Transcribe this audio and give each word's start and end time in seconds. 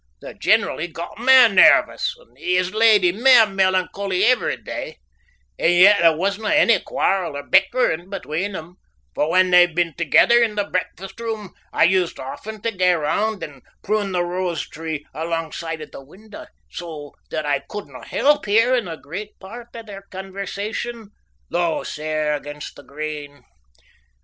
The 0.19 0.33
general 0.33 0.79
he 0.79 0.87
got 0.87 1.19
mair 1.19 1.47
nairvous, 1.47 2.15
and 2.17 2.35
his 2.35 2.73
leddy 2.73 3.11
mair 3.11 3.45
melancholy 3.45 4.23
every 4.25 4.57
day, 4.57 4.97
and 5.59 5.71
yet 5.73 5.99
there 6.01 6.17
wasna 6.17 6.49
any 6.49 6.79
quarrel 6.79 7.37
or 7.37 7.43
bickering 7.43 8.09
between 8.09 8.53
them, 8.53 8.77
for 9.13 9.29
when 9.29 9.51
they've 9.51 9.75
been 9.75 9.93
togither 9.95 10.41
in 10.41 10.55
the 10.55 10.63
breakfast 10.63 11.19
room 11.19 11.53
I 11.71 11.83
used 11.83 12.19
often 12.19 12.61
tae 12.63 12.71
gang 12.71 12.97
round 12.97 13.43
and 13.43 13.61
prune 13.83 14.11
the 14.11 14.23
rose 14.23 14.67
tree 14.67 15.05
alongside 15.13 15.83
o' 15.83 15.87
the 15.91 16.03
window, 16.03 16.47
so 16.71 17.13
that 17.29 17.45
I 17.45 17.59
couldna 17.59 18.03
help 18.03 18.47
hearin' 18.47 18.87
a 18.87 18.97
great 18.97 19.39
pairt 19.39 19.67
o' 19.75 19.83
their 19.83 20.01
conversation, 20.09 21.11
though 21.51 21.83
sair 21.83 22.33
against 22.33 22.75
the 22.75 22.83
grain. 22.83 23.43